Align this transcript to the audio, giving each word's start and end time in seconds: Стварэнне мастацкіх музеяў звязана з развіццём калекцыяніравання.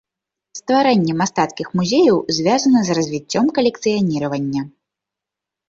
Стварэнне 0.59 1.13
мастацкіх 1.21 1.67
музеяў 1.81 2.17
звязана 2.39 2.79
з 2.89 2.97
развіццём 3.01 3.45
калекцыяніравання. 3.61 4.61